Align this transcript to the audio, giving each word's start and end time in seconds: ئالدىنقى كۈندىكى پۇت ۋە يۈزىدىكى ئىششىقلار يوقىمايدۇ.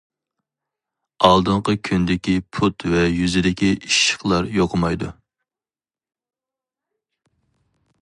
ئالدىنقى 1.27 1.75
كۈندىكى 1.89 2.33
پۇت 2.59 2.87
ۋە 2.95 3.05
يۈزىدىكى 3.19 3.71
ئىششىقلار 3.75 4.51
يوقىمايدۇ. 4.59 5.13